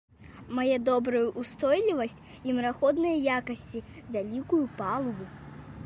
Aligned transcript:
Мае 0.59 0.77
добрую 0.89 1.21
ўстойлівасць 1.41 2.17
і 2.49 2.57
мараходныя 2.61 3.17
якасці, 3.39 3.87
вялікую 4.17 4.65
палубу. 4.83 5.25